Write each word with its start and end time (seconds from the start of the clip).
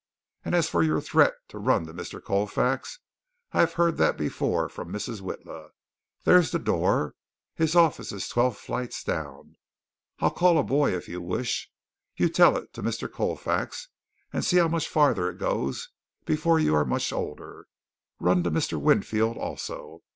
And 0.43 0.55
as 0.55 0.67
for 0.67 0.81
your 0.81 0.99
threat 0.99 1.35
to 1.49 1.59
run 1.59 1.85
to 1.85 1.93
Mr. 1.93 2.19
Colfax, 2.19 2.97
I 3.51 3.59
have 3.59 3.73
heard 3.73 3.97
that 3.97 4.17
before 4.17 4.67
from 4.67 4.91
Mrs. 4.91 5.21
Witla. 5.21 5.69
There 6.23 6.39
is 6.39 6.49
the 6.49 6.57
door. 6.57 7.13
His 7.53 7.75
office 7.75 8.11
is 8.11 8.27
twelve 8.27 8.57
flights 8.57 9.03
down. 9.03 9.57
I'll 10.17 10.31
call 10.31 10.57
a 10.57 10.63
boy, 10.63 10.95
if 10.95 11.07
you 11.07 11.21
wish. 11.21 11.69
You 12.17 12.29
tell 12.29 12.57
it 12.57 12.73
to 12.73 12.81
Mr. 12.81 13.11
Colfax 13.11 13.89
and 14.33 14.43
see 14.43 14.57
how 14.57 14.67
much 14.69 14.87
farther 14.87 15.29
it 15.29 15.37
goes 15.37 15.89
before 16.25 16.59
you 16.59 16.73
are 16.73 16.83
much 16.83 17.13
older. 17.13 17.67
Run 18.19 18.41
to 18.41 18.49
Mr. 18.49 18.81
Winfield 18.81 19.37
also. 19.37 20.01